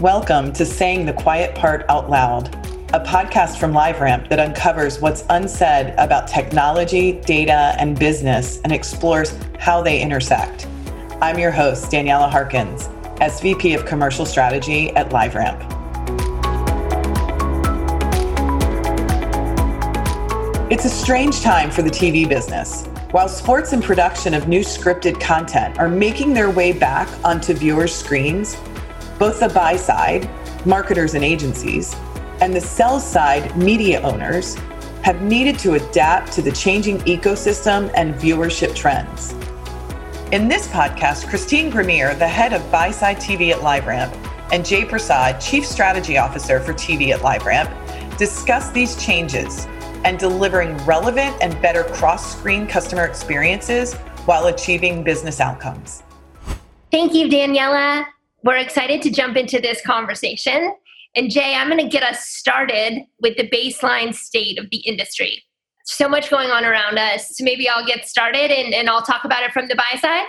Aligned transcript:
Welcome 0.00 0.52
to 0.52 0.64
Saying 0.64 1.06
the 1.06 1.12
Quiet 1.12 1.56
Part 1.56 1.84
Out 1.88 2.08
Loud, 2.08 2.54
a 2.94 3.00
podcast 3.00 3.58
from 3.58 3.72
LiveRamp 3.72 4.28
that 4.28 4.38
uncovers 4.38 5.00
what's 5.00 5.24
unsaid 5.28 5.92
about 5.98 6.28
technology, 6.28 7.20
data, 7.22 7.74
and 7.80 7.98
business 7.98 8.60
and 8.62 8.70
explores 8.70 9.34
how 9.58 9.82
they 9.82 10.00
intersect. 10.00 10.68
I'm 11.20 11.36
your 11.36 11.50
host, 11.50 11.90
Daniela 11.90 12.30
Harkins, 12.30 12.86
SVP 13.20 13.76
of 13.76 13.86
Commercial 13.86 14.24
Strategy 14.24 14.90
at 14.90 15.10
LiveRamp. 15.10 15.58
It's 20.70 20.84
a 20.84 20.90
strange 20.90 21.40
time 21.40 21.72
for 21.72 21.82
the 21.82 21.90
TV 21.90 22.28
business. 22.28 22.86
While 23.10 23.28
sports 23.28 23.72
and 23.72 23.82
production 23.82 24.32
of 24.32 24.46
new 24.46 24.60
scripted 24.60 25.18
content 25.18 25.76
are 25.80 25.88
making 25.88 26.34
their 26.34 26.50
way 26.50 26.72
back 26.72 27.08
onto 27.24 27.52
viewers' 27.52 27.92
screens, 27.92 28.56
both 29.18 29.40
the 29.40 29.48
buy 29.48 29.76
side, 29.76 30.28
marketers 30.66 31.14
and 31.14 31.24
agencies, 31.24 31.94
and 32.40 32.54
the 32.54 32.60
sell 32.60 33.00
side, 33.00 33.56
media 33.56 34.00
owners, 34.02 34.54
have 35.02 35.22
needed 35.22 35.58
to 35.58 35.74
adapt 35.74 36.32
to 36.32 36.42
the 36.42 36.52
changing 36.52 36.98
ecosystem 36.98 37.90
and 37.94 38.14
viewership 38.14 38.74
trends. 38.74 39.32
In 40.32 40.46
this 40.46 40.68
podcast, 40.68 41.28
Christine 41.28 41.70
Grenier, 41.70 42.14
the 42.14 42.28
head 42.28 42.52
of 42.52 42.70
buy 42.70 42.90
side 42.90 43.16
TV 43.16 43.50
at 43.50 43.60
LiveRamp, 43.60 44.12
and 44.52 44.64
Jay 44.64 44.84
Prasad, 44.84 45.40
Chief 45.40 45.64
Strategy 45.64 46.18
Officer 46.18 46.60
for 46.60 46.72
TV 46.72 47.10
at 47.10 47.20
LiveRamp, 47.20 48.18
discuss 48.18 48.70
these 48.70 49.02
changes 49.02 49.66
and 50.04 50.18
delivering 50.18 50.76
relevant 50.84 51.36
and 51.40 51.60
better 51.60 51.84
cross 51.84 52.36
screen 52.36 52.66
customer 52.66 53.04
experiences 53.04 53.94
while 54.26 54.46
achieving 54.46 55.02
business 55.02 55.40
outcomes. 55.40 56.02
Thank 56.90 57.14
you, 57.14 57.28
Daniela. 57.28 58.06
We're 58.44 58.56
excited 58.56 59.02
to 59.02 59.10
jump 59.10 59.36
into 59.36 59.60
this 59.60 59.80
conversation. 59.84 60.74
And 61.16 61.30
Jay, 61.30 61.54
I'm 61.54 61.68
going 61.68 61.82
to 61.82 61.88
get 61.88 62.02
us 62.02 62.24
started 62.26 63.02
with 63.20 63.36
the 63.36 63.48
baseline 63.48 64.14
state 64.14 64.58
of 64.58 64.70
the 64.70 64.78
industry. 64.78 65.42
So 65.84 66.08
much 66.08 66.30
going 66.30 66.50
on 66.50 66.64
around 66.64 66.98
us. 66.98 67.36
So 67.36 67.44
maybe 67.44 67.68
I'll 67.68 67.86
get 67.86 68.06
started 68.06 68.50
and, 68.50 68.74
and 68.74 68.88
I'll 68.88 69.02
talk 69.02 69.24
about 69.24 69.42
it 69.42 69.52
from 69.52 69.68
the 69.68 69.74
buy 69.74 69.98
side. 69.98 70.26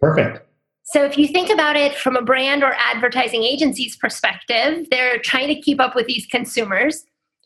Perfect. 0.00 0.46
So, 0.84 1.04
if 1.04 1.16
you 1.16 1.28
think 1.28 1.48
about 1.48 1.76
it 1.76 1.94
from 1.94 2.16
a 2.16 2.22
brand 2.22 2.64
or 2.64 2.74
advertising 2.76 3.44
agency's 3.44 3.96
perspective, 3.96 4.88
they're 4.90 5.18
trying 5.18 5.46
to 5.48 5.60
keep 5.60 5.80
up 5.80 5.94
with 5.94 6.06
these 6.06 6.26
consumers 6.26 7.04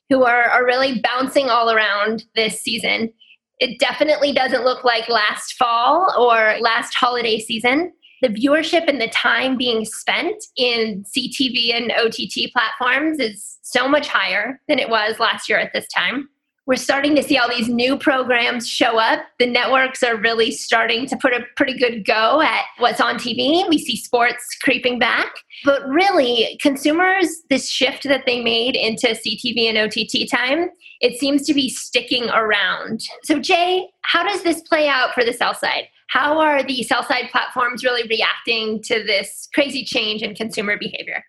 who 0.08 0.24
are, 0.24 0.44
are 0.44 0.64
really 0.64 1.00
bouncing 1.00 1.50
all 1.50 1.70
around 1.70 2.24
this 2.34 2.60
season. 2.60 3.12
It 3.58 3.78
definitely 3.78 4.32
doesn't 4.32 4.64
look 4.64 4.84
like 4.84 5.08
last 5.08 5.52
fall 5.54 6.12
or 6.18 6.58
last 6.60 6.94
holiday 6.94 7.38
season 7.38 7.92
the 8.22 8.28
viewership 8.28 8.88
and 8.88 9.00
the 9.00 9.08
time 9.08 9.56
being 9.56 9.84
spent 9.84 10.42
in 10.56 11.04
CTV 11.04 11.74
and 11.74 11.92
OTT 11.92 12.52
platforms 12.52 13.18
is 13.18 13.58
so 13.62 13.88
much 13.88 14.08
higher 14.08 14.60
than 14.68 14.78
it 14.78 14.88
was 14.88 15.18
last 15.18 15.48
year 15.48 15.58
at 15.58 15.72
this 15.72 15.86
time. 15.88 16.28
We're 16.66 16.74
starting 16.74 17.14
to 17.14 17.22
see 17.22 17.38
all 17.38 17.48
these 17.48 17.68
new 17.68 17.96
programs 17.96 18.68
show 18.68 18.98
up. 18.98 19.20
The 19.38 19.46
networks 19.46 20.02
are 20.02 20.16
really 20.16 20.50
starting 20.50 21.06
to 21.06 21.16
put 21.16 21.32
a 21.32 21.44
pretty 21.56 21.78
good 21.78 22.04
go 22.04 22.40
at 22.40 22.64
what's 22.78 23.00
on 23.00 23.18
TV. 23.18 23.68
We 23.68 23.78
see 23.78 23.96
sports 23.96 24.44
creeping 24.64 24.98
back. 24.98 25.32
But 25.64 25.86
really, 25.86 26.58
consumers, 26.60 27.28
this 27.50 27.68
shift 27.68 28.02
that 28.04 28.24
they 28.26 28.42
made 28.42 28.74
into 28.74 29.06
CTV 29.06 29.68
and 29.68 29.78
OTT 29.78 30.28
time, 30.28 30.70
it 31.00 31.20
seems 31.20 31.46
to 31.46 31.54
be 31.54 31.68
sticking 31.68 32.28
around. 32.30 33.00
So, 33.22 33.38
Jay, 33.38 33.86
how 34.02 34.24
does 34.24 34.42
this 34.42 34.60
play 34.62 34.88
out 34.88 35.14
for 35.14 35.24
the 35.24 35.32
sell 35.32 35.54
side? 35.54 35.84
How 36.08 36.38
are 36.38 36.62
the 36.62 36.82
sell 36.82 37.02
side 37.02 37.28
platforms 37.30 37.82
really 37.82 38.06
reacting 38.08 38.82
to 38.84 39.02
this 39.02 39.48
crazy 39.54 39.84
change 39.84 40.22
in 40.22 40.34
consumer 40.34 40.76
behavior? 40.78 41.24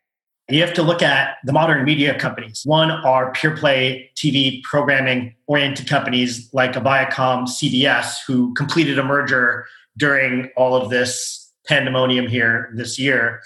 You 0.50 0.62
have 0.62 0.74
to 0.76 0.84
look 0.84 1.02
at 1.02 1.38
the 1.44 1.52
modern 1.52 1.84
media 1.84 2.18
companies. 2.18 2.62
One 2.64 2.90
are 2.90 3.34
pure 3.34 3.58
play 3.58 4.10
TV 4.16 4.64
programming 4.64 5.36
oriented 5.48 5.90
companies 5.90 6.50
like 6.54 6.78
a 6.78 6.80
Viacom 6.80 7.48
CBS, 7.48 8.16
who 8.26 8.54
completed 8.54 8.98
a 8.98 9.04
merger 9.04 9.66
during 9.98 10.50
all 10.56 10.74
of 10.74 10.90
this 10.90 11.52
pandemonium 11.68 12.28
here 12.28 12.72
this 12.76 12.98
year. 12.98 13.42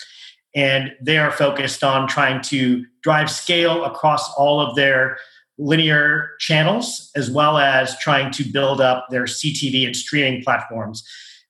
And 0.53 0.91
they 1.01 1.17
are 1.17 1.31
focused 1.31 1.84
on 1.84 2.07
trying 2.07 2.41
to 2.44 2.85
drive 3.01 3.31
scale 3.31 3.84
across 3.84 4.31
all 4.35 4.59
of 4.59 4.75
their 4.75 5.17
linear 5.57 6.31
channels, 6.39 7.09
as 7.16 7.31
well 7.31 7.57
as 7.57 7.97
trying 7.97 8.31
to 8.34 8.44
build 8.44 8.79
up 8.79 9.07
their 9.09 9.23
CTV 9.23 9.88
and 9.88 9.95
streaming 9.95 10.44
platforms. 10.44 11.03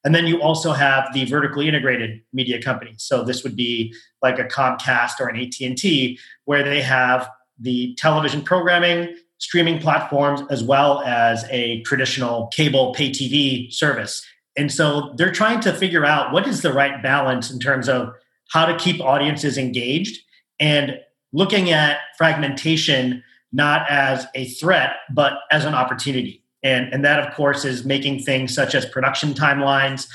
And 0.03 0.15
then 0.15 0.25
you 0.25 0.41
also 0.41 0.73
have 0.73 1.13
the 1.13 1.25
vertically 1.25 1.67
integrated 1.67 2.21
media 2.33 2.61
companies. 2.61 3.03
So 3.03 3.23
this 3.23 3.43
would 3.43 3.55
be 3.55 3.93
like 4.21 4.39
a 4.39 4.45
Comcast 4.45 5.19
or 5.19 5.27
an 5.27 5.39
AT&T 5.39 6.19
where 6.45 6.63
they 6.63 6.81
have 6.81 7.29
the 7.59 7.93
television 7.95 8.41
programming, 8.41 9.15
streaming 9.37 9.79
platforms 9.79 10.41
as 10.49 10.63
well 10.63 11.01
as 11.01 11.45
a 11.49 11.81
traditional 11.83 12.47
cable 12.47 12.93
pay 12.93 13.11
TV 13.11 13.71
service. 13.71 14.25
And 14.57 14.71
so 14.71 15.13
they're 15.17 15.31
trying 15.31 15.59
to 15.61 15.73
figure 15.73 16.05
out 16.05 16.33
what 16.33 16.47
is 16.47 16.61
the 16.61 16.73
right 16.73 17.01
balance 17.01 17.51
in 17.51 17.59
terms 17.59 17.87
of 17.87 18.13
how 18.51 18.65
to 18.65 18.75
keep 18.77 18.99
audiences 18.99 19.57
engaged 19.57 20.19
and 20.59 20.99
looking 21.31 21.71
at 21.71 21.97
fragmentation 22.17 23.23
not 23.53 23.89
as 23.89 24.25
a 24.35 24.45
threat, 24.45 24.91
but 25.13 25.33
as 25.51 25.65
an 25.65 25.73
opportunity. 25.73 26.40
And, 26.63 26.93
and 26.93 27.03
that, 27.03 27.19
of 27.19 27.33
course, 27.33 27.65
is 27.65 27.85
making 27.85 28.23
things 28.23 28.53
such 28.53 28.75
as 28.75 28.85
production 28.85 29.33
timelines 29.33 30.07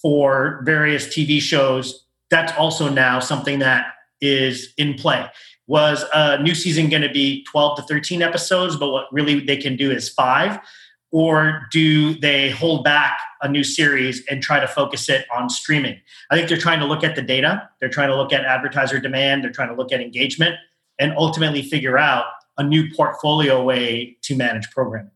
for 0.00 0.62
various 0.64 1.06
TV 1.06 1.40
shows. 1.40 2.04
That's 2.30 2.52
also 2.58 2.88
now 2.88 3.20
something 3.20 3.60
that 3.60 3.86
is 4.20 4.72
in 4.76 4.94
play. 4.94 5.26
Was 5.68 6.04
a 6.12 6.42
new 6.42 6.54
season 6.54 6.88
going 6.88 7.02
to 7.02 7.12
be 7.12 7.44
12 7.44 7.78
to 7.78 7.82
13 7.84 8.20
episodes, 8.20 8.76
but 8.76 8.90
what 8.90 9.06
really 9.12 9.40
they 9.40 9.56
can 9.56 9.76
do 9.76 9.90
is 9.90 10.08
five? 10.08 10.58
Or 11.12 11.66
do 11.70 12.14
they 12.18 12.50
hold 12.50 12.84
back 12.84 13.18
a 13.42 13.48
new 13.48 13.62
series 13.62 14.24
and 14.28 14.42
try 14.42 14.58
to 14.58 14.66
focus 14.66 15.08
it 15.08 15.26
on 15.32 15.50
streaming? 15.50 16.00
I 16.30 16.36
think 16.36 16.48
they're 16.48 16.58
trying 16.58 16.80
to 16.80 16.86
look 16.86 17.04
at 17.04 17.14
the 17.14 17.22
data, 17.22 17.68
they're 17.80 17.90
trying 17.90 18.08
to 18.08 18.16
look 18.16 18.32
at 18.32 18.44
advertiser 18.44 18.98
demand, 18.98 19.44
they're 19.44 19.52
trying 19.52 19.68
to 19.68 19.74
look 19.74 19.92
at 19.92 20.00
engagement, 20.00 20.56
and 20.98 21.12
ultimately 21.16 21.62
figure 21.62 21.98
out 21.98 22.24
a 22.58 22.64
new 22.64 22.90
portfolio 22.94 23.62
way 23.62 24.16
to 24.22 24.34
manage 24.34 24.70
programming. 24.70 25.10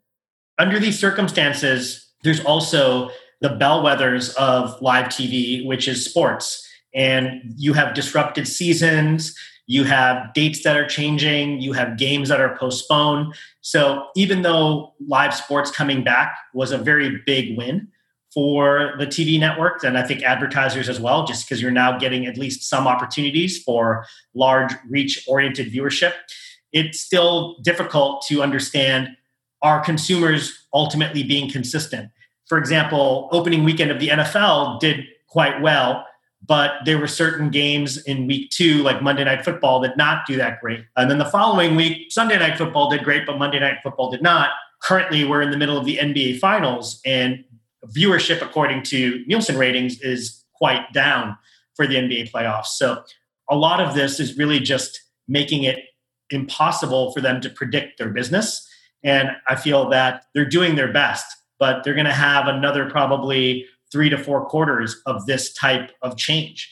Under 0.59 0.79
these 0.79 0.99
circumstances, 0.99 2.07
there's 2.23 2.45
also 2.45 3.11
the 3.41 3.51
bellwethers 3.51 4.35
of 4.37 4.81
live 4.81 5.07
TV, 5.07 5.67
which 5.67 5.87
is 5.87 6.05
sports. 6.05 6.67
And 6.95 7.43
you 7.57 7.75
have 7.75 7.95
disrupted 7.95 8.49
seasons, 8.49 9.37
you 9.67 9.85
have 9.85 10.33
dates 10.33 10.63
that 10.65 10.77
are 10.77 10.87
changing, 10.87 11.61
you 11.61 11.73
have 11.73 11.99
games 11.99 12.29
that 12.31 12.41
are 12.41 12.57
postponed. 12.57 13.35
So 13.61 14.07
even 14.17 14.43
though 14.43 14.95
live 15.07 15.35
sports 15.35 15.71
coming 15.71 16.03
back 16.03 16.37
was 16.55 16.73
a 16.73 16.79
very 16.79 17.21
big 17.27 17.59
win 17.59 17.89
for 18.33 18.95
the 18.99 19.07
TV 19.07 19.39
networks 19.39 19.85
and 19.85 19.99
I 19.99 20.03
think 20.03 20.23
advertisers 20.23 20.89
as 20.89 21.01
well, 21.01 21.27
just 21.27 21.47
because 21.47 21.61
you're 21.61 21.71
now 21.71 21.99
getting 21.99 22.27
at 22.27 22.39
least 22.39 22.63
some 22.63 22.87
opportunities 22.87 23.63
for 23.63 24.07
large 24.35 24.73
reach 24.89 25.25
oriented 25.29 25.73
viewership 25.73 26.13
it's 26.77 27.01
still 27.01 27.57
difficult 27.63 28.23
to 28.29 28.43
understand 28.43 29.09
are 29.67 29.81
consumers 29.81 30.65
ultimately 30.73 31.25
being 31.25 31.51
consistent. 31.51 32.09
For 32.47 32.57
example, 32.57 33.29
opening 33.33 33.65
weekend 33.65 33.91
of 33.91 33.99
the 33.99 34.11
NFL 34.11 34.79
did 34.79 35.05
quite 35.27 35.61
well, 35.61 36.07
but 36.47 36.75
there 36.85 36.99
were 36.99 37.09
certain 37.09 37.51
games 37.51 38.01
in 38.05 38.29
week 38.29 38.51
two, 38.51 38.85
like 38.85 39.03
Monday 39.03 39.25
Night 39.25 39.45
Football, 39.45 39.81
that 39.81 39.97
not 39.97 40.25
do 40.25 40.37
that 40.37 40.61
great. 40.61 40.85
And 40.95 41.11
then 41.11 41.19
the 41.19 41.25
following 41.25 41.75
week, 41.75 42.13
Sunday 42.13 42.39
Night 42.39 42.57
Football 42.57 42.89
did 42.91 43.03
great, 43.03 43.27
but 43.27 43.39
Monday 43.39 43.59
Night 43.59 43.79
Football 43.83 44.09
did 44.09 44.23
not. 44.23 44.51
Currently, 44.85 45.25
we're 45.25 45.43
in 45.43 45.51
the 45.51 45.57
middle 45.57 45.77
of 45.77 45.85
the 45.85 45.97
NBA 45.97 46.39
Finals, 46.39 47.01
and 47.05 47.43
viewership, 47.87 48.43
according 48.43 48.85
to 48.85 49.25
Nielsen 49.27 49.59
ratings, 49.59 50.01
is 50.01 50.45
quite 50.55 50.93
down 50.93 51.37
for 51.75 51.89
the 51.89 51.97
NBA 51.97 52.31
playoffs. 52.31 52.67
So 52.67 53.03
a 53.51 53.57
lot 53.57 53.81
of 53.81 53.97
this 53.97 54.21
is 54.21 54.39
really 54.39 54.61
just 54.61 55.03
making 55.27 55.65
it 55.65 55.81
impossible 56.31 57.13
for 57.13 57.21
them 57.21 57.41
to 57.41 57.51
predict 57.51 57.99
their 57.99 58.11
business. 58.11 58.69
And 59.07 59.31
I 59.49 59.55
feel 59.55 59.89
that 59.91 60.25
they're 60.35 60.45
doing 60.45 60.75
their 60.75 60.93
best, 60.93 61.25
but 61.61 61.85
they're 61.85 61.95
going 61.95 62.07
to 62.07 62.13
have 62.13 62.49
another 62.49 62.91
probably 62.91 63.65
three 63.93 64.11
to 64.11 64.19
four 64.19 64.45
quarters 64.47 65.01
of 65.07 65.25
this 65.27 65.55
type 65.55 65.93
of 66.03 66.17
change. 66.17 66.71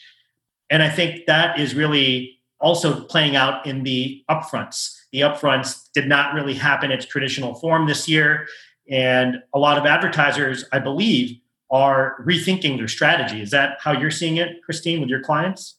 And 0.68 0.82
I 0.82 0.90
think 0.90 1.26
that 1.26 1.60
is 1.60 1.76
really 1.76 2.40
also 2.60 3.04
playing 3.04 3.36
out 3.36 3.64
in 3.64 3.84
the 3.84 4.24
upfronts. 4.28 4.96
The 5.12 5.20
upfronts 5.20 5.88
did 5.94 6.08
not 6.08 6.34
really 6.34 6.54
happen 6.54 6.90
in 6.90 6.98
its 6.98 7.06
traditional 7.06 7.54
form 7.54 7.86
this 7.86 8.08
year. 8.08 8.48
And 8.90 9.36
a 9.54 9.58
lot 9.60 9.78
of 9.78 9.86
advertisers, 9.86 10.64
I 10.72 10.80
believe, 10.80 11.38
are 11.70 12.16
rethinking 12.26 12.78
their 12.78 12.88
strategy. 12.88 13.42
Is 13.42 13.52
that 13.52 13.78
how 13.80 13.92
you're 13.92 14.10
seeing 14.10 14.38
it, 14.38 14.62
Christine, 14.64 15.00
with 15.00 15.08
your 15.08 15.22
clients? 15.22 15.76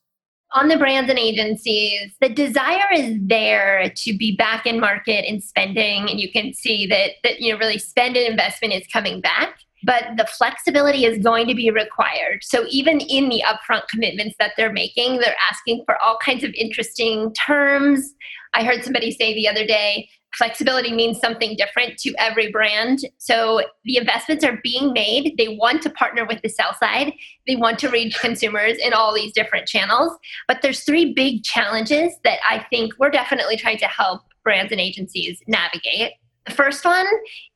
On 0.56 0.70
the 0.70 0.78
brands 0.78 1.10
and 1.10 1.20
agencies, 1.20 2.16
the 2.22 2.30
desire 2.30 2.88
is 2.94 3.18
there 3.22 3.92
to 3.96 4.18
be 4.18 4.36
back 4.38 4.66
in 4.66 4.80
market 4.80 5.26
and 5.28 5.44
spending, 5.44 6.10
and 6.10 6.20
you 6.20 6.32
can 6.32 6.54
see 6.54 6.88
that 6.88 7.12
that 7.24 7.42
you 7.42 7.52
know 7.52 7.60
really 7.60 7.78
spend 7.78 8.16
and 8.18 8.26
investment 8.26 8.74
is 8.74 8.88
coming 8.88 9.22
back. 9.22 9.60
but 9.84 10.18
the 10.18 10.26
flexibility 10.26 11.06
is 11.06 11.24
going 11.24 11.48
to 11.48 11.54
be 11.54 11.70
required. 11.70 12.40
So 12.42 12.66
even 12.70 13.00
in 13.02 13.30
the 13.30 13.44
upfront 13.46 13.88
commitments 13.88 14.36
that 14.40 14.54
they're 14.58 14.74
making, 14.74 15.18
they're 15.18 15.36
asking 15.52 15.84
for 15.86 15.96
all 16.04 16.18
kinds 16.26 16.44
of 16.44 16.52
interesting 16.56 17.32
terms. 17.34 18.14
I 18.54 18.64
heard 18.64 18.84
somebody 18.84 19.12
say 19.12 19.34
the 19.34 19.48
other 19.48 19.66
day, 19.66 20.10
flexibility 20.38 20.94
means 20.94 21.20
something 21.20 21.56
different 21.58 21.98
to 22.00 22.14
every 22.18 22.52
brand. 22.52 23.00
So 23.18 23.64
the 23.84 23.98
investments 23.98 24.44
are 24.44 24.60
being 24.64 24.94
made. 24.94 25.36
They 25.38 25.58
want 25.60 25.82
to 25.84 25.90
partner 25.90 26.26
with 26.26 26.42
the 26.42 26.50
sell 26.50 26.76
side. 26.76 27.14
They 27.48 27.56
want 27.56 27.80
to 27.80 27.90
reach 27.90 28.20
consumers 28.20 28.78
in 28.78 28.94
all 28.94 29.14
these 29.14 29.34
different 29.34 29.68
channels. 29.68 30.18
But 30.48 30.62
there's 30.62 30.84
three 30.84 31.14
big 31.14 31.44
challenges 31.44 32.14
that 32.24 32.40
I 32.48 32.66
think 32.70 32.94
we're 33.00 33.10
definitely 33.10 33.58
trying 33.58 33.78
to 33.80 33.88
help 33.88 34.22
brands 34.44 34.72
and 34.72 34.82
agencies 34.82 35.42
navigate. 35.48 36.14
The 36.46 36.54
first 36.54 36.86
one 36.86 37.08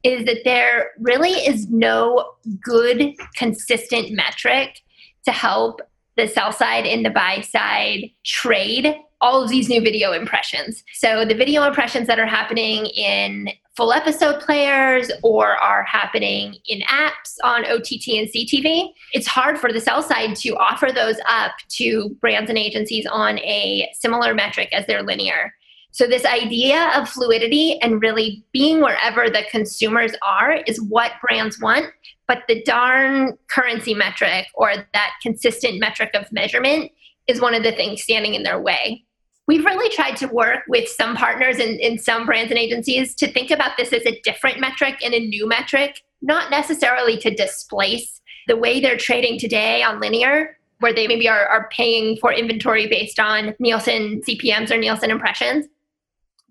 is 0.04 0.26
that 0.26 0.40
there 0.46 0.92
really 1.00 1.31
is 1.31 1.70
no 1.70 2.31
good, 2.64 3.14
consistent 3.36 4.12
metric 4.12 4.81
to 5.26 5.31
help 5.31 5.81
the 6.19 6.27
sell 6.27 6.51
side 6.51 6.86
and 6.86 7.06
the 7.06 7.10
buy 7.10 7.42
side 7.42 8.10
trade 8.25 8.95
all 9.21 9.44
of 9.44 9.50
these 9.50 9.68
new 9.68 9.81
video 9.81 10.13
impressions. 10.13 10.83
So 10.94 11.25
the 11.25 11.36
video 11.36 11.63
impressions 11.63 12.07
that 12.07 12.19
are 12.19 12.25
happening 12.25 12.86
in 12.88 13.50
full 13.75 13.94
episode 13.94 14.42
players 14.42 15.12
or 15.24 15.57
are 15.57 15.83
happening 15.83 16.56
in 16.68 16.81
apps 16.81 17.36
on 17.44 17.66
OTT 17.66 18.07
and 18.10 18.27
CTV, 18.27 18.89
it's 19.13 19.27
hard 19.27 19.57
for 19.57 19.71
the 19.71 19.81
sell 19.81 20.01
side 20.01 20.36
to 20.38 20.56
offer 20.57 20.89
those 20.94 21.18
up 21.27 21.51
to 21.69 22.10
brands 22.21 22.50
and 22.50 22.57
agencies 22.57 23.06
on 23.12 23.39
a 23.39 23.89
similar 23.94 24.33
metric 24.33 24.69
as 24.71 24.86
their 24.86 25.04
linear. 25.04 25.54
So, 25.92 26.08
this 26.08 26.26
idea 26.26 26.92
of 26.96 27.10
fluidity 27.10 27.80
and 27.82 28.02
really 28.02 28.44
being 28.54 28.82
wherever 28.82 29.30
the 29.30 29.44
consumers 29.52 30.12
are 30.22 30.54
is 30.68 30.82
what 30.82 31.14
brands 31.22 31.60
want. 31.60 31.88
But 32.28 32.44
the 32.48 32.64
darn 32.64 33.38
currency 33.50 33.96
metric 33.96 34.48
or 34.54 34.74
that 34.94 35.12
consistent 35.24 35.80
metric 35.80 36.12
of 36.14 36.32
measurement 36.32 36.92
is 37.28 37.42
one 37.42 37.56
of 37.56 37.64
the 37.64 37.72
things 37.72 38.04
standing 38.04 38.36
in 38.36 38.44
their 38.44 38.62
way. 38.62 39.04
We've 39.48 39.66
really 39.66 39.90
tried 39.96 40.16
to 40.18 40.28
work 40.28 40.60
with 40.68 40.88
some 40.88 41.16
partners 41.16 41.58
and 41.58 41.80
in 41.80 41.98
some 41.98 42.28
brands 42.28 42.52
and 42.52 42.60
agencies 42.60 43.16
to 43.16 43.32
think 43.32 43.50
about 43.50 43.78
this 43.78 43.92
as 43.92 44.06
a 44.06 44.22
different 44.24 44.60
metric 44.60 44.98
and 45.04 45.16
a 45.16 45.20
new 45.20 45.48
metric, 45.48 46.02
not 46.22 46.52
necessarily 46.52 47.18
to 47.18 47.34
displace 47.34 48.22
the 48.48 48.56
way 48.56 48.80
they're 48.80 48.96
trading 48.96 49.40
today 49.40 49.82
on 49.82 50.00
linear, 50.00 50.56
where 50.82 50.94
they 50.94 51.08
maybe 51.08 51.28
are, 51.28 51.48
are 51.48 51.68
paying 51.72 52.16
for 52.18 52.32
inventory 52.32 52.86
based 52.86 53.20
on 53.20 53.56
Nielsen 53.58 54.22
CPMs 54.22 54.70
or 54.70 54.78
Nielsen 54.78 55.10
impressions, 55.10 55.66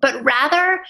but 0.00 0.22
rather 0.22 0.80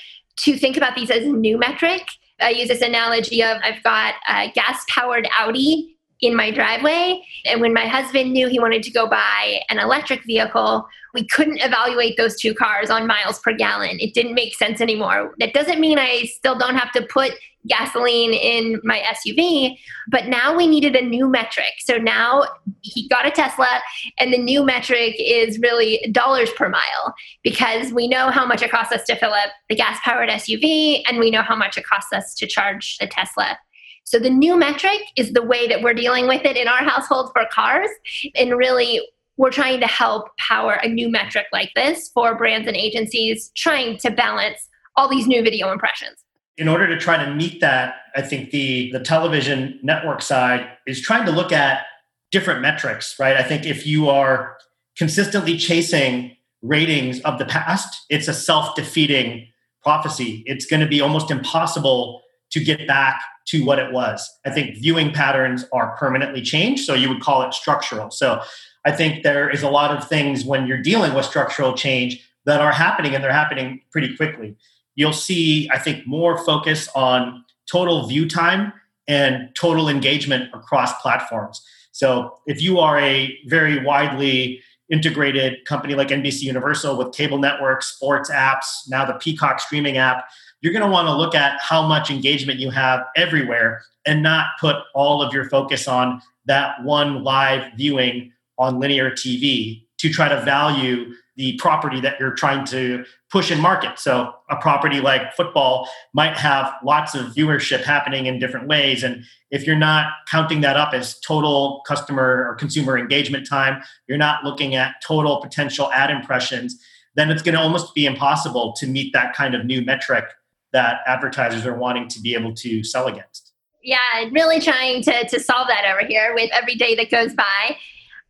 to 0.41 0.57
think 0.57 0.77
about 0.77 0.95
these 0.95 1.11
as 1.11 1.27
new 1.27 1.59
metric. 1.59 2.09
I 2.41 2.51
use 2.51 2.69
this 2.69 2.83
analogy 2.83 3.43
of 3.43 3.59
I've 3.63 3.83
got 3.83 4.15
a 4.29 4.51
gas 4.53 4.85
powered 4.89 5.29
Audi 5.39 5.97
in 6.21 6.35
my 6.35 6.51
driveway. 6.51 7.23
And 7.47 7.61
when 7.61 7.73
my 7.73 7.87
husband 7.87 8.33
knew 8.33 8.49
he 8.49 8.59
wanted 8.59 8.83
to 8.85 8.91
go 8.91 9.09
buy 9.09 9.61
an 9.71 9.79
electric 9.79 10.25
vehicle, 10.25 10.87
we 11.15 11.27
couldn't 11.27 11.59
evaluate 11.59 12.17
those 12.17 12.41
two 12.41 12.55
cars 12.55 12.91
on 12.91 13.07
miles 13.07 13.39
per 13.41 13.53
gallon. 13.53 13.99
It 14.01 14.15
didn't 14.15 14.35
make 14.35 14.55
sense 14.55 14.81
anymore. 14.81 15.35
That 15.39 15.53
doesn't 15.53 15.81
mean 15.81 15.99
I 15.99 16.25
still 16.25 16.59
don't 16.59 16.77
have 16.77 16.93
to 16.93 17.03
put 17.03 17.33
gasoline 17.69 18.33
in 18.33 18.81
my 18.83 19.01
SUV, 19.01 19.77
but 20.11 20.27
now 20.27 20.57
we 20.57 20.67
needed 20.67 20.97
a 20.97 21.03
new 21.03 21.29
metric. 21.29 21.75
So 21.81 21.97
now 21.97 22.45
he 22.81 23.09
got 23.09 23.27
a 23.27 23.31
Tesla, 23.31 23.81
and 24.19 24.33
the 24.33 24.39
new 24.39 24.65
metric 24.65 25.15
is 25.19 25.59
really 25.59 26.09
dollars 26.13 26.51
per 26.53 26.69
mile 26.69 27.15
because 27.43 27.93
we 27.93 28.09
know 28.09 28.31
how 28.31 28.47
much 28.47 28.63
it 28.63 28.71
costs 28.71 28.93
us 28.93 29.05
to 29.05 29.17
fill 29.17 29.33
up 29.33 29.51
the 29.69 29.77
gas 29.77 29.99
powered 30.03 30.31
SUV, 30.31 31.03
and 31.09 31.19
we 31.19 31.31
know 31.31 31.43
how 31.43 31.57
much 31.57 31.77
it 31.77 31.85
costs 31.85 32.13
us 32.13 32.35
to 32.35 32.47
charge 32.47 32.99
the 32.99 33.07
Tesla. 33.07 33.59
So 34.05 34.19
the 34.19 34.31
new 34.31 34.57
metric 34.59 35.03
is 35.17 35.35
the 35.35 35.43
way 35.43 35.69
that 35.69 35.83
we're 35.83 35.93
dealing 35.93 36.29
with 36.29 36.47
it 36.47 36.57
in 36.57 36.67
our 36.67 36.83
household 36.83 37.31
for 37.35 37.43
cars. 37.53 37.91
And 38.37 38.57
really, 38.57 39.03
we're 39.37 39.51
trying 39.51 39.81
to 39.81 39.87
help 39.87 40.35
power 40.39 40.81
a 40.83 40.89
new 40.89 41.11
metric 41.11 41.45
like 41.53 41.71
this 41.75 42.09
for 42.09 42.35
brands 42.35 42.67
and 42.67 42.77
agencies 42.77 43.53
trying 43.55 43.99
to 43.99 44.11
balance 44.11 44.67
all 44.97 45.09
these 45.09 45.27
new 45.27 45.43
video 45.43 45.71
impressions. 45.73 46.25
In 46.59 46.69
order 46.69 46.87
to 46.87 46.99
try 46.99 47.25
to 47.25 47.35
meet 47.35 47.61
that, 47.61 47.95
I 48.15 48.23
think 48.23 48.51
the, 48.51 48.91
the 48.93 49.01
television 49.01 49.79
network 49.83 50.21
side 50.21 50.69
is 50.87 51.01
trying 51.01 51.25
to 51.27 51.33
look 51.33 51.53
at 51.53 51.87
different 52.31 52.61
metrics, 52.61 53.15
right? 53.19 53.37
I 53.37 53.43
think 53.43 53.65
if 53.65 53.87
you 53.87 54.11
are 54.11 54.59
consistently 54.97 55.57
chasing 55.57 56.37
ratings 56.61 57.21
of 57.21 57.39
the 57.39 57.45
past, 57.45 58.05
it's 58.11 58.29
a 58.29 58.35
self 58.35 58.75
defeating 58.75 59.47
prophecy. 59.83 60.43
It's 60.47 60.67
going 60.67 60.81
to 60.81 60.89
be 60.89 61.01
almost 61.01 61.31
impossible 61.31 62.23
to 62.51 62.61
get 62.63 62.87
back 62.87 63.23
to 63.47 63.65
what 63.65 63.79
it 63.79 63.93
was. 63.93 64.29
I 64.45 64.51
think 64.51 64.77
viewing 64.77 65.13
patterns 65.13 65.65
are 65.73 65.97
permanently 65.97 66.43
changed, 66.43 66.85
so 66.85 66.95
you 66.95 67.09
would 67.09 67.21
call 67.21 67.43
it 67.43 67.55
structural. 67.55 68.11
So 68.11 68.43
I 68.85 68.93
think 68.93 69.23
there 69.23 69.49
is 69.49 69.63
a 69.63 69.71
lot 69.71 69.97
of 69.97 70.07
things 70.09 70.45
when 70.45 70.67
you're 70.67 70.83
dealing 70.83 71.15
with 71.15 71.25
structural 71.25 71.75
change 71.75 72.23
that 72.45 72.61
are 72.61 72.73
happening 72.73 73.15
and 73.15 73.23
they're 73.23 73.33
happening 73.33 73.81
pretty 73.91 74.17
quickly. 74.17 74.57
You'll 74.99 75.13
see, 75.13 75.71
I 75.73 75.79
think, 75.79 76.09
more 76.09 76.37
focus 76.45 76.89
on 76.93 77.45
total 77.71 78.09
view 78.09 78.29
time 78.29 78.73
and 79.07 79.55
total 79.55 79.89
engagement 79.89 80.51
across 80.53 81.01
platforms. 81.01 81.65
So 81.93 82.37
if 82.47 82.61
you 82.61 82.81
are 82.81 82.99
a 82.99 83.39
very 83.47 83.85
widely 83.85 84.61
integrated 84.91 85.65
company 85.67 85.95
like 85.95 86.09
NBC 86.09 86.43
Universal 86.43 86.99
with 86.99 87.15
cable 87.15 87.39
networks, 87.39 87.87
sports 87.87 88.29
apps, 88.29 88.89
now 88.89 89.05
the 89.05 89.13
Peacock 89.13 89.61
streaming 89.61 89.99
app, 89.99 90.29
you're 90.63 90.73
going 90.73 90.85
to 90.85 90.91
want 90.91 91.07
to 91.07 91.15
look 91.15 91.37
at 91.37 91.61
how 91.61 91.87
much 91.87 92.11
engagement 92.11 92.59
you 92.59 92.71
have 92.71 93.05
everywhere 93.15 93.83
and 94.05 94.21
not 94.21 94.47
put 94.61 94.79
all 94.97 95.23
of 95.23 95.33
your 95.33 95.49
focus 95.49 95.87
on 95.87 96.21
that 96.47 96.83
one 96.83 97.23
live 97.23 97.71
viewing 97.77 98.33
on 98.59 98.81
linear 98.81 99.13
TV 99.13 99.85
to 99.99 100.11
try 100.11 100.29
to 100.29 100.41
value 100.41 101.15
the 101.39 101.57
property 101.57 102.01
that 102.01 102.19
you're 102.19 102.35
trying 102.35 102.67
to 102.67 103.05
push 103.31 103.51
and 103.51 103.63
market. 103.63 103.99
So, 103.99 104.35
a 104.51 104.57
property 104.57 105.01
like 105.01 105.33
football 105.35 105.89
might 106.13 106.37
have 106.37 106.75
lots 106.85 107.15
of 107.15 107.27
viewership 107.27 107.85
happening 107.85 108.27
in 108.27 108.41
different 108.41 108.67
ways. 108.67 109.05
And 109.05 109.25
if 109.53 109.65
you're 109.67 109.77
not 109.77 110.09
counting 110.29 110.61
that 110.63 110.77
up 110.77 110.93
as 110.93 111.19
total 111.21 111.83
customer 111.87 112.45
or 112.49 112.57
consumer 112.57 112.99
engagement 112.99 113.49
time, 113.49 113.81
you're 114.09 114.19
not 114.19 114.45
looking 114.45 114.75
at 114.75 114.97
total 115.03 115.41
potential 115.41 115.91
ad 115.93 116.11
impressions, 116.11 116.77
then 117.15 117.31
it's 117.31 117.43
going 117.43 117.55
to 117.55 117.61
almost 117.61 117.95
be 117.95 118.05
impossible 118.05 118.73
to 118.75 118.87
meet 118.87 119.13
that 119.13 119.35
kind 119.35 119.55
of 119.55 119.65
new 119.65 119.81
metric 119.81 120.25
that 120.73 121.01
advertisers 121.07 121.65
are 121.65 121.77
wanting 121.77 122.09
to 122.09 122.21
be 122.21 122.35
able 122.35 122.53
to 122.53 122.83
sell 122.83 123.07
against. 123.07 123.53
Yeah, 123.85 124.29
really 124.33 124.61
trying 124.61 125.03
to, 125.05 125.29
to 125.29 125.41
solve 125.41 125.69
that 125.69 125.85
over 125.89 126.05
here 126.07 126.35
with 126.35 126.51
every 126.53 126.75
day 126.75 126.97
that 126.97 127.11
goes 127.11 127.33
by. 127.33 127.77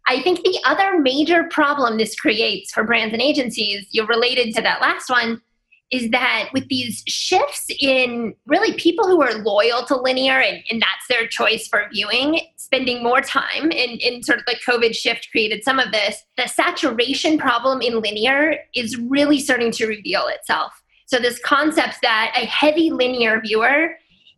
I 0.08 0.22
think 0.22 0.40
the 0.40 0.58
other 0.64 0.98
major 0.98 1.44
problem 1.44 1.98
this 1.98 2.14
creates 2.18 2.72
for 2.72 2.82
brands 2.82 3.12
and 3.12 3.20
agencies, 3.20 3.86
you're 3.90 4.06
related 4.06 4.54
to 4.54 4.62
that 4.62 4.80
last 4.80 5.10
one, 5.10 5.42
is 5.90 6.10
that 6.10 6.48
with 6.52 6.66
these 6.68 7.02
shifts 7.06 7.66
in 7.78 8.34
really 8.46 8.74
people 8.74 9.06
who 9.06 9.22
are 9.22 9.34
loyal 9.34 9.84
to 9.84 9.96
linear 9.96 10.40
and, 10.40 10.62
and 10.70 10.82
that's 10.82 11.06
their 11.08 11.26
choice 11.26 11.66
for 11.68 11.86
viewing, 11.92 12.40
spending 12.56 13.02
more 13.02 13.20
time 13.20 13.70
in, 13.70 13.98
in 13.98 14.22
sort 14.22 14.38
of 14.38 14.44
the 14.46 14.56
COVID 14.66 14.94
shift 14.94 15.28
created 15.30 15.62
some 15.62 15.78
of 15.78 15.92
this, 15.92 16.24
the 16.36 16.46
saturation 16.46 17.38
problem 17.38 17.80
in 17.82 18.00
linear 18.00 18.56
is 18.74 18.96
really 18.96 19.38
starting 19.38 19.70
to 19.72 19.86
reveal 19.86 20.26
itself. 20.28 20.72
So, 21.06 21.18
this 21.18 21.38
concept 21.38 21.98
that 22.02 22.32
a 22.36 22.44
heavy 22.44 22.90
linear 22.90 23.40
viewer 23.40 23.94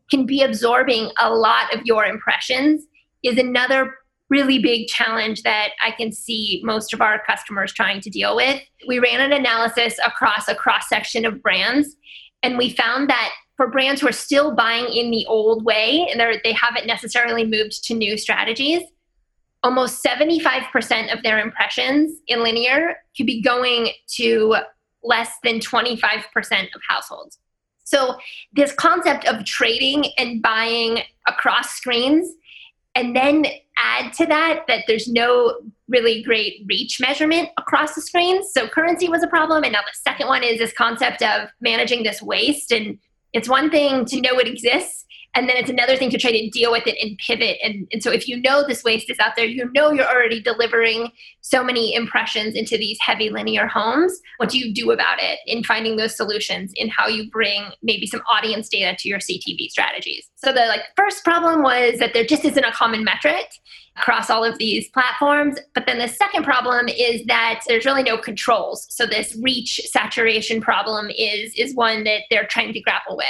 can 0.08 0.26
be 0.26 0.42
absorbing 0.42 1.10
a 1.18 1.34
lot 1.34 1.74
of 1.74 1.84
your 1.84 2.04
impressions 2.04 2.86
is 3.24 3.38
another 3.38 3.94
really 4.30 4.60
big 4.60 4.86
challenge 4.86 5.42
that 5.42 5.70
I 5.84 5.90
can 5.90 6.12
see 6.12 6.60
most 6.64 6.94
of 6.94 7.00
our 7.00 7.20
customers 7.26 7.72
trying 7.72 8.00
to 8.02 8.10
deal 8.10 8.36
with. 8.36 8.62
We 8.86 9.00
ran 9.00 9.20
an 9.20 9.32
analysis 9.32 9.98
across 10.04 10.48
a 10.48 10.54
cross 10.54 10.88
section 10.88 11.26
of 11.26 11.42
brands, 11.42 11.96
and 12.42 12.56
we 12.56 12.70
found 12.70 13.10
that 13.10 13.32
for 13.56 13.68
brands 13.68 14.00
who 14.00 14.08
are 14.08 14.12
still 14.12 14.54
buying 14.54 14.86
in 14.86 15.10
the 15.10 15.26
old 15.26 15.64
way 15.64 16.08
and 16.10 16.18
they 16.42 16.52
haven't 16.52 16.86
necessarily 16.86 17.44
moved 17.44 17.84
to 17.84 17.94
new 17.94 18.16
strategies, 18.16 18.80
almost 19.62 20.02
75% 20.02 21.12
of 21.12 21.22
their 21.22 21.38
impressions 21.38 22.20
in 22.26 22.42
linear 22.42 22.96
could 23.14 23.26
be 23.26 23.42
going 23.42 23.90
to 24.14 24.56
less 25.02 25.32
than 25.44 25.58
25% 25.58 26.04
of 26.74 26.80
households. 26.88 27.38
So, 27.84 28.16
this 28.52 28.72
concept 28.72 29.26
of 29.26 29.44
trading 29.44 30.06
and 30.16 30.40
buying 30.40 31.00
across 31.26 31.70
screens, 31.72 32.32
and 32.94 33.14
then 33.14 33.46
add 33.76 34.12
to 34.14 34.26
that 34.26 34.64
that 34.68 34.84
there's 34.86 35.08
no 35.08 35.54
really 35.88 36.22
great 36.22 36.64
reach 36.68 37.00
measurement 37.00 37.48
across 37.58 37.94
the 37.94 38.00
screens. 38.00 38.52
So, 38.52 38.68
currency 38.68 39.08
was 39.08 39.22
a 39.22 39.28
problem. 39.28 39.64
And 39.64 39.72
now 39.72 39.80
the 39.80 40.10
second 40.10 40.28
one 40.28 40.42
is 40.42 40.58
this 40.58 40.72
concept 40.72 41.22
of 41.22 41.48
managing 41.60 42.02
this 42.02 42.22
waste. 42.22 42.72
And 42.72 42.98
it's 43.32 43.48
one 43.48 43.70
thing 43.70 44.04
to 44.06 44.20
know 44.20 44.38
it 44.38 44.48
exists, 44.48 45.04
and 45.34 45.48
then 45.48 45.56
it's 45.56 45.70
another 45.70 45.96
thing 45.96 46.10
to 46.10 46.18
try 46.18 46.30
to 46.30 46.50
deal 46.50 46.72
with 46.72 46.86
it 46.86 46.96
and 47.00 47.16
pivot 47.18 47.58
and, 47.62 47.86
and 47.92 48.02
so 48.02 48.10
if 48.10 48.28
you 48.28 48.40
know 48.40 48.64
this 48.66 48.82
waste 48.84 49.10
is 49.10 49.18
out 49.18 49.36
there 49.36 49.44
you 49.44 49.70
know 49.72 49.90
you're 49.90 50.08
already 50.08 50.40
delivering 50.40 51.10
so 51.40 51.62
many 51.62 51.94
impressions 51.94 52.54
into 52.54 52.76
these 52.76 52.98
heavy 53.00 53.30
linear 53.30 53.66
homes 53.66 54.20
what 54.38 54.48
do 54.48 54.58
you 54.58 54.72
do 54.72 54.90
about 54.90 55.18
it 55.20 55.38
in 55.46 55.62
finding 55.64 55.96
those 55.96 56.16
solutions 56.16 56.72
in 56.76 56.88
how 56.88 57.06
you 57.06 57.30
bring 57.30 57.64
maybe 57.82 58.06
some 58.06 58.22
audience 58.30 58.68
data 58.68 58.96
to 58.98 59.08
your 59.08 59.18
ctv 59.18 59.68
strategies 59.68 60.28
so 60.36 60.52
the 60.52 60.66
like 60.66 60.82
first 60.96 61.24
problem 61.24 61.62
was 61.62 61.98
that 61.98 62.12
there 62.14 62.24
just 62.24 62.44
isn't 62.44 62.64
a 62.64 62.72
common 62.72 63.04
metric 63.04 63.46
across 63.96 64.30
all 64.30 64.44
of 64.44 64.58
these 64.58 64.88
platforms. 64.90 65.58
But 65.74 65.86
then 65.86 65.98
the 65.98 66.08
second 66.08 66.44
problem 66.44 66.88
is 66.88 67.24
that 67.26 67.60
there's 67.66 67.84
really 67.84 68.02
no 68.02 68.16
controls. 68.16 68.86
So 68.88 69.06
this 69.06 69.36
reach 69.42 69.80
saturation 69.90 70.60
problem 70.60 71.10
is 71.10 71.52
is 71.56 71.74
one 71.74 72.04
that 72.04 72.22
they're 72.30 72.46
trying 72.46 72.72
to 72.72 72.80
grapple 72.80 73.16
with. 73.16 73.26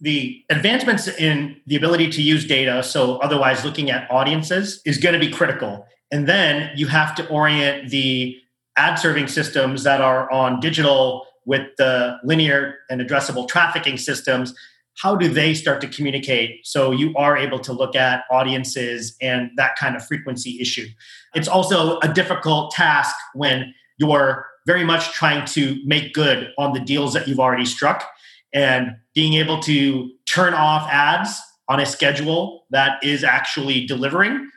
The 0.00 0.44
advancements 0.48 1.08
in 1.08 1.60
the 1.66 1.74
ability 1.74 2.10
to 2.10 2.22
use 2.22 2.46
data, 2.46 2.82
so 2.82 3.16
otherwise 3.16 3.64
looking 3.64 3.90
at 3.90 4.08
audiences, 4.10 4.80
is 4.84 4.98
going 4.98 5.14
to 5.14 5.18
be 5.18 5.30
critical. 5.30 5.86
And 6.10 6.26
then 6.28 6.70
you 6.76 6.86
have 6.86 7.14
to 7.16 7.28
orient 7.28 7.90
the 7.90 8.36
ad 8.76 8.98
serving 8.98 9.26
systems 9.26 9.82
that 9.82 10.00
are 10.00 10.30
on 10.30 10.60
digital 10.60 11.26
with 11.44 11.66
the 11.78 12.18
linear 12.22 12.76
and 12.90 13.00
addressable 13.00 13.48
trafficking 13.48 13.96
systems. 13.96 14.54
How 15.02 15.16
do 15.16 15.28
they 15.28 15.54
start 15.54 15.80
to 15.80 15.88
communicate 15.88 16.66
so 16.66 16.92
you 16.92 17.14
are 17.16 17.36
able 17.36 17.58
to 17.60 17.72
look 17.72 17.96
at 17.96 18.24
audiences 18.30 19.16
and 19.20 19.50
that 19.56 19.76
kind 19.76 19.96
of 19.96 20.06
frequency 20.06 20.60
issue? 20.60 20.86
It's 21.34 21.48
also 21.48 21.98
a 22.00 22.08
difficult 22.08 22.72
task 22.72 23.14
when 23.34 23.74
you're 23.96 24.46
very 24.66 24.84
much 24.84 25.12
trying 25.12 25.44
to 25.46 25.80
make 25.84 26.12
good 26.12 26.52
on 26.58 26.72
the 26.72 26.80
deals 26.80 27.14
that 27.14 27.26
you've 27.26 27.40
already 27.40 27.64
struck 27.64 28.04
and 28.52 28.96
being 29.14 29.34
able 29.34 29.60
to 29.60 30.10
turn 30.26 30.54
off 30.54 30.88
ads 30.90 31.40
on 31.68 31.80
a 31.80 31.86
schedule 31.86 32.64
that 32.70 33.02
is 33.02 33.24
actually 33.24 33.86
delivering 33.86 34.48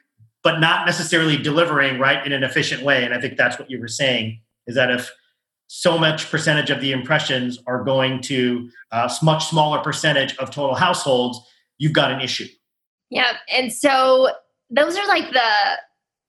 but 0.43 0.59
not 0.59 0.87
necessarily 0.87 1.37
delivering 1.37 1.99
right 1.99 2.25
in 2.25 2.31
an 2.31 2.43
efficient 2.43 2.83
way 2.83 3.03
and 3.03 3.13
i 3.13 3.19
think 3.19 3.37
that's 3.37 3.59
what 3.59 3.69
you 3.69 3.79
were 3.79 3.87
saying 3.87 4.39
is 4.67 4.75
that 4.75 4.91
if 4.91 5.11
so 5.73 5.97
much 5.97 6.29
percentage 6.29 6.69
of 6.69 6.81
the 6.81 6.91
impressions 6.91 7.57
are 7.65 7.81
going 7.81 8.21
to 8.21 8.69
a 8.91 9.09
much 9.23 9.45
smaller 9.45 9.79
percentage 9.79 10.35
of 10.35 10.51
total 10.51 10.75
households, 10.75 11.39
you've 11.77 11.93
got 11.93 12.11
an 12.11 12.19
issue. 12.19 12.45
Yeah, 13.09 13.37
and 13.49 13.71
so 13.71 14.31
those 14.69 14.97
are 14.97 15.07
like 15.07 15.31
the 15.31 15.51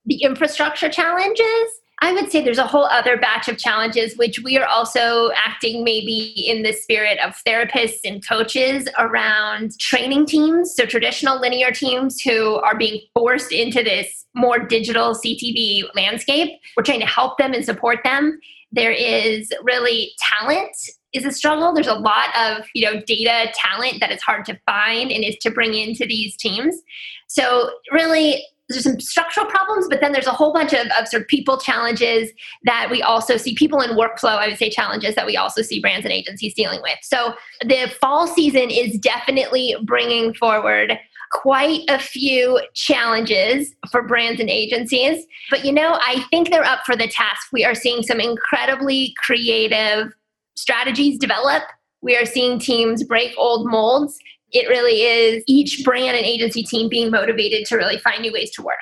the 0.04 0.22
infrastructure 0.22 0.88
challenges. 0.88 1.68
I 2.02 2.12
would 2.12 2.32
say 2.32 2.42
there's 2.42 2.58
a 2.58 2.66
whole 2.66 2.86
other 2.86 3.16
batch 3.16 3.48
of 3.48 3.58
challenges 3.58 4.16
which 4.16 4.40
we 4.40 4.58
are 4.58 4.66
also 4.66 5.30
acting 5.36 5.84
maybe 5.84 6.32
in 6.36 6.62
the 6.62 6.72
spirit 6.72 7.18
of 7.20 7.40
therapists 7.46 8.00
and 8.04 8.26
coaches 8.26 8.88
around 8.98 9.78
training 9.78 10.26
teams. 10.26 10.74
So 10.74 10.84
traditional 10.84 11.40
linear 11.40 11.70
teams 11.70 12.20
who 12.20 12.56
are 12.56 12.76
being 12.76 13.00
forced 13.14 13.52
into 13.52 13.84
this 13.84 14.26
more 14.34 14.58
digital 14.58 15.14
CTV 15.14 15.84
landscape. 15.94 16.58
We're 16.76 16.82
trying 16.82 17.00
to 17.00 17.06
help 17.06 17.38
them 17.38 17.54
and 17.54 17.64
support 17.64 18.00
them 18.02 18.40
there 18.72 18.90
is 18.90 19.52
really 19.62 20.12
talent 20.18 20.74
is 21.12 21.26
a 21.26 21.30
struggle. 21.30 21.74
There's 21.74 21.86
a 21.86 21.94
lot 21.94 22.28
of 22.36 22.64
you 22.74 22.84
know 22.84 23.02
data 23.06 23.52
talent 23.54 24.00
that 24.00 24.10
it's 24.10 24.22
hard 24.22 24.46
to 24.46 24.58
find 24.66 25.10
and 25.12 25.22
is 25.22 25.36
to 25.42 25.50
bring 25.50 25.74
into 25.74 26.06
these 26.06 26.36
teams. 26.36 26.80
So 27.28 27.70
really 27.92 28.42
there's 28.68 28.84
some 28.84 29.00
structural 29.00 29.46
problems, 29.46 29.86
but 29.88 30.00
then 30.00 30.12
there's 30.12 30.26
a 30.26 30.32
whole 30.32 30.52
bunch 30.52 30.72
of, 30.72 30.86
of 30.98 31.08
sort 31.08 31.22
of 31.22 31.28
people 31.28 31.58
challenges 31.58 32.30
that 32.64 32.88
we 32.90 33.02
also 33.02 33.36
see 33.36 33.54
people 33.54 33.80
in 33.80 33.90
workflow, 33.90 34.38
I 34.38 34.48
would 34.48 34.58
say 34.58 34.70
challenges 34.70 35.14
that 35.14 35.26
we 35.26 35.36
also 35.36 35.62
see 35.62 35.80
brands 35.80 36.04
and 36.04 36.12
agencies 36.12 36.54
dealing 36.54 36.80
with. 36.82 36.98
So 37.02 37.34
the 37.64 37.92
fall 38.00 38.26
season 38.26 38.70
is 38.70 38.98
definitely 38.98 39.76
bringing 39.84 40.34
forward 40.34 40.98
quite 41.32 41.80
a 41.88 41.98
few 41.98 42.60
challenges 42.74 43.74
for 43.90 44.06
brands 44.06 44.40
and 44.40 44.50
agencies. 44.50 45.24
But 45.50 45.64
you 45.64 45.72
know, 45.72 45.94
I 45.94 46.24
think 46.30 46.50
they're 46.50 46.64
up 46.64 46.84
for 46.84 46.94
the 46.94 47.08
task. 47.08 47.48
We 47.52 47.64
are 47.64 47.74
seeing 47.74 48.02
some 48.02 48.20
incredibly 48.20 49.14
creative 49.18 50.12
strategies 50.54 51.18
develop. 51.18 51.62
We 52.02 52.16
are 52.16 52.26
seeing 52.26 52.58
teams 52.58 53.02
break 53.04 53.32
old 53.38 53.70
molds. 53.70 54.18
It 54.52 54.68
really 54.68 55.02
is 55.02 55.42
each 55.46 55.82
brand 55.84 56.16
and 56.16 56.26
agency 56.26 56.62
team 56.62 56.88
being 56.88 57.10
motivated 57.10 57.66
to 57.66 57.76
really 57.76 57.98
find 57.98 58.22
new 58.22 58.32
ways 58.32 58.50
to 58.52 58.62
work. 58.62 58.76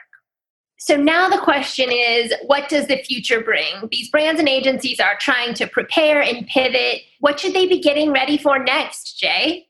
So 0.79 0.97
now 0.97 1.29
the 1.29 1.39
question 1.39 1.91
is 1.93 2.33
what 2.47 2.69
does 2.71 2.87
the 2.87 2.97
future 2.97 3.43
bring? 3.43 3.89
These 3.91 4.09
brands 4.11 4.41
and 4.41 4.49
agencies 4.49 4.99
are 4.99 5.17
trying 5.21 5.53
to 5.55 5.67
prepare 5.67 6.23
and 6.23 6.47
pivot. 6.47 7.03
What 7.21 7.39
should 7.39 7.53
they 7.53 7.67
be 7.67 7.81
getting 7.81 8.13
ready 8.13 8.39
for 8.39 8.59
next, 8.59 9.19
Jay? 9.21 9.69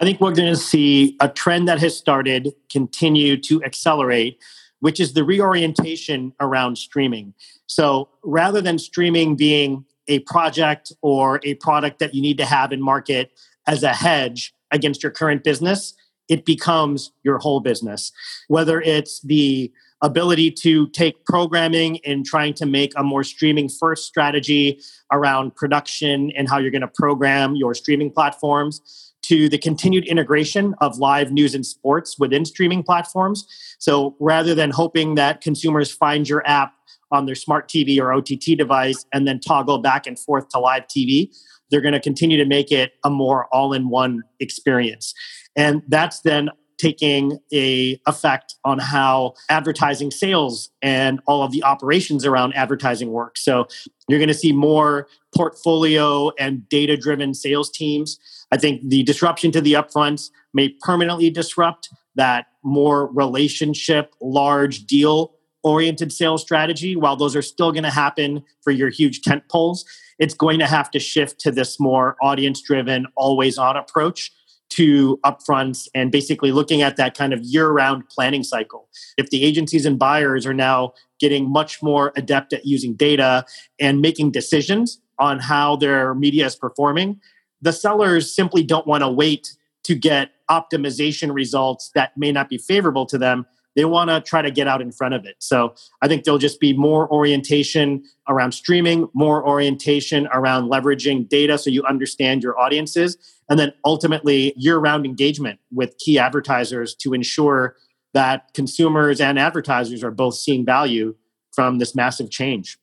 I 0.00 0.04
think 0.04 0.20
we're 0.20 0.34
going 0.34 0.52
to 0.52 0.60
see 0.60 1.16
a 1.20 1.28
trend 1.28 1.68
that 1.68 1.78
has 1.78 1.96
started 1.96 2.52
continue 2.70 3.36
to 3.42 3.62
accelerate, 3.64 4.38
which 4.80 4.98
is 5.00 5.14
the 5.14 5.24
reorientation 5.24 6.32
around 6.40 6.76
streaming. 6.76 7.34
So 7.66 8.08
rather 8.24 8.60
than 8.60 8.78
streaming 8.78 9.36
being 9.36 9.84
a 10.08 10.20
project 10.20 10.92
or 11.02 11.40
a 11.44 11.54
product 11.54 12.00
that 12.00 12.14
you 12.14 12.22
need 12.22 12.38
to 12.38 12.44
have 12.44 12.72
in 12.72 12.82
market 12.82 13.30
as 13.66 13.82
a 13.84 13.92
hedge 13.92 14.52
against 14.70 15.02
your 15.02 15.12
current 15.12 15.44
business, 15.44 15.94
it 16.28 16.44
becomes 16.44 17.10
your 17.22 17.38
whole 17.38 17.60
business. 17.60 18.12
Whether 18.48 18.80
it's 18.80 19.20
the 19.22 19.72
ability 20.00 20.50
to 20.50 20.88
take 20.90 21.24
programming 21.24 21.98
and 22.04 22.24
trying 22.24 22.54
to 22.54 22.66
make 22.66 22.92
a 22.96 23.02
more 23.02 23.24
streaming 23.24 23.68
first 23.68 24.06
strategy 24.06 24.80
around 25.10 25.56
production 25.56 26.30
and 26.36 26.48
how 26.48 26.58
you're 26.58 26.70
going 26.70 26.82
to 26.82 26.88
program 26.88 27.56
your 27.56 27.74
streaming 27.74 28.10
platforms 28.10 29.12
to 29.22 29.48
the 29.48 29.58
continued 29.58 30.06
integration 30.06 30.74
of 30.80 30.98
live 30.98 31.32
news 31.32 31.54
and 31.54 31.66
sports 31.66 32.18
within 32.18 32.44
streaming 32.44 32.82
platforms. 32.82 33.46
So 33.78 34.16
rather 34.20 34.54
than 34.54 34.70
hoping 34.70 35.16
that 35.16 35.40
consumers 35.40 35.90
find 35.90 36.28
your 36.28 36.46
app 36.46 36.72
on 37.10 37.26
their 37.26 37.34
smart 37.34 37.68
TV 37.68 38.00
or 38.00 38.12
OTT 38.12 38.56
device 38.56 39.04
and 39.12 39.26
then 39.26 39.40
toggle 39.40 39.78
back 39.78 40.06
and 40.06 40.18
forth 40.18 40.48
to 40.50 40.58
live 40.58 40.84
TV, 40.86 41.34
they're 41.70 41.80
going 41.80 41.94
to 41.94 42.00
continue 42.00 42.36
to 42.36 42.46
make 42.46 42.72
it 42.72 42.92
a 43.04 43.10
more 43.10 43.46
all-in-one 43.52 44.22
experience. 44.40 45.14
And 45.56 45.82
that's 45.88 46.20
then 46.20 46.50
taking 46.78 47.38
a 47.52 48.00
effect 48.06 48.54
on 48.64 48.78
how 48.78 49.34
advertising 49.50 50.12
sales 50.12 50.70
and 50.80 51.20
all 51.26 51.42
of 51.42 51.50
the 51.50 51.64
operations 51.64 52.24
around 52.24 52.54
advertising 52.54 53.10
work. 53.10 53.36
So 53.36 53.66
you're 54.08 54.20
going 54.20 54.28
to 54.28 54.34
see 54.34 54.52
more 54.52 55.08
portfolio 55.34 56.30
and 56.38 56.68
data 56.68 56.96
driven 56.96 57.34
sales 57.34 57.68
teams 57.68 58.18
I 58.50 58.56
think 58.56 58.88
the 58.88 59.02
disruption 59.02 59.52
to 59.52 59.60
the 59.60 59.74
upfronts 59.74 60.30
may 60.54 60.70
permanently 60.80 61.30
disrupt 61.30 61.90
that 62.14 62.46
more 62.62 63.12
relationship, 63.12 64.14
large 64.20 64.86
deal 64.86 65.34
oriented 65.68 66.12
sales 66.12 66.42
strategy. 66.42 66.96
While 66.96 67.16
those 67.16 67.36
are 67.36 67.42
still 67.42 67.72
going 67.72 67.84
to 67.84 67.90
happen 67.90 68.42
for 68.62 68.70
your 68.70 68.88
huge 68.88 69.22
tent 69.22 69.44
poles, 69.48 69.84
it's 70.18 70.34
going 70.34 70.58
to 70.58 70.66
have 70.66 70.90
to 70.92 70.98
shift 70.98 71.38
to 71.40 71.50
this 71.50 71.78
more 71.78 72.16
audience 72.22 72.60
driven, 72.60 73.06
always 73.16 73.58
on 73.58 73.76
approach 73.76 74.32
to 74.70 75.18
upfronts 75.24 75.88
and 75.94 76.12
basically 76.12 76.52
looking 76.52 76.82
at 76.82 76.96
that 76.96 77.16
kind 77.16 77.32
of 77.32 77.40
year 77.42 77.70
round 77.70 78.08
planning 78.08 78.42
cycle. 78.42 78.88
If 79.16 79.30
the 79.30 79.44
agencies 79.44 79.86
and 79.86 79.98
buyers 79.98 80.46
are 80.46 80.54
now 80.54 80.92
getting 81.20 81.50
much 81.50 81.82
more 81.82 82.12
adept 82.16 82.52
at 82.52 82.66
using 82.66 82.94
data 82.94 83.44
and 83.78 84.00
making 84.00 84.32
decisions 84.32 85.00
on 85.18 85.38
how 85.38 85.76
their 85.76 86.14
media 86.14 86.46
is 86.46 86.54
performing, 86.54 87.20
the 87.60 87.72
sellers 87.72 88.34
simply 88.34 88.62
don't 88.62 88.86
want 88.86 89.02
to 89.02 89.08
wait 89.08 89.54
to 89.84 89.94
get 89.94 90.30
optimization 90.50 91.32
results 91.32 91.90
that 91.94 92.16
may 92.16 92.30
not 92.30 92.48
be 92.48 92.58
favorable 92.58 93.06
to 93.06 93.18
them. 93.18 93.46
They 93.78 93.84
want 93.84 94.10
to 94.10 94.20
try 94.20 94.42
to 94.42 94.50
get 94.50 94.66
out 94.66 94.82
in 94.82 94.90
front 94.90 95.14
of 95.14 95.24
it. 95.24 95.36
So 95.38 95.72
I 96.02 96.08
think 96.08 96.24
there'll 96.24 96.36
just 96.36 96.58
be 96.58 96.72
more 96.72 97.08
orientation 97.12 98.02
around 98.28 98.50
streaming, 98.50 99.08
more 99.14 99.46
orientation 99.46 100.26
around 100.32 100.68
leveraging 100.68 101.28
data 101.28 101.56
so 101.58 101.70
you 101.70 101.84
understand 101.84 102.42
your 102.42 102.58
audiences, 102.58 103.16
and 103.48 103.56
then 103.56 103.72
ultimately 103.84 104.52
year 104.56 104.78
round 104.78 105.06
engagement 105.06 105.60
with 105.70 105.96
key 105.98 106.18
advertisers 106.18 106.92
to 106.96 107.14
ensure 107.14 107.76
that 108.14 108.52
consumers 108.52 109.20
and 109.20 109.38
advertisers 109.38 110.02
are 110.02 110.10
both 110.10 110.34
seeing 110.34 110.66
value 110.66 111.14
from 111.52 111.78
this 111.78 111.94
massive 111.94 112.32
change. 112.32 112.78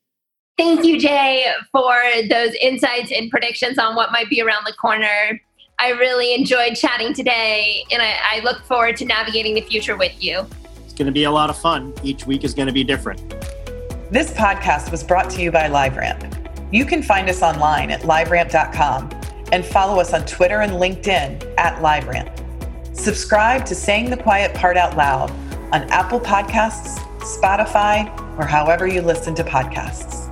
Thank 0.57 0.85
you, 0.85 0.97
Jay, 0.97 1.43
for 1.73 1.93
those 2.29 2.53
insights 2.61 3.11
and 3.11 3.29
predictions 3.29 3.77
on 3.77 3.97
what 3.97 4.13
might 4.13 4.29
be 4.29 4.41
around 4.41 4.63
the 4.65 4.71
corner. 4.71 5.41
I 5.77 5.89
really 5.89 6.33
enjoyed 6.33 6.77
chatting 6.77 7.13
today, 7.13 7.83
and 7.91 8.01
I, 8.01 8.15
I 8.35 8.39
look 8.45 8.63
forward 8.63 8.95
to 8.95 9.05
navigating 9.05 9.55
the 9.55 9.61
future 9.61 9.97
with 9.97 10.23
you. 10.23 10.47
Going 10.95 11.07
to 11.07 11.11
be 11.11 11.25
a 11.25 11.31
lot 11.31 11.49
of 11.49 11.57
fun. 11.57 11.93
Each 12.03 12.25
week 12.25 12.43
is 12.43 12.53
going 12.53 12.67
to 12.67 12.73
be 12.73 12.83
different. 12.83 13.21
This 14.11 14.31
podcast 14.31 14.91
was 14.91 15.03
brought 15.03 15.29
to 15.31 15.41
you 15.41 15.51
by 15.51 15.63
LiveRamp. 15.69 16.31
You 16.71 16.85
can 16.85 17.03
find 17.03 17.29
us 17.29 17.41
online 17.41 17.91
at 17.91 18.01
liveramp.com 18.01 19.09
and 19.51 19.65
follow 19.65 19.99
us 19.99 20.13
on 20.13 20.25
Twitter 20.25 20.61
and 20.61 20.73
LinkedIn 20.73 21.53
at 21.57 21.81
LiveRamp. 21.81 22.95
Subscribe 22.95 23.65
to 23.65 23.75
Saying 23.75 24.09
the 24.09 24.17
Quiet 24.17 24.55
Part 24.55 24.77
Out 24.77 24.95
Loud 24.95 25.31
on 25.73 25.83
Apple 25.91 26.19
Podcasts, 26.19 26.97
Spotify, 27.19 28.07
or 28.39 28.45
however 28.45 28.87
you 28.87 29.01
listen 29.01 29.35
to 29.35 29.43
podcasts. 29.43 30.24